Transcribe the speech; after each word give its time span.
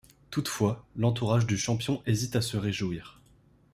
Toutefois, 0.31 0.83
l'entourage 0.95 1.45
du 1.45 1.59
champion 1.59 2.01
hésite 2.07 2.35
à 2.35 2.41
se 2.41 2.57
réjouir. 2.57 3.21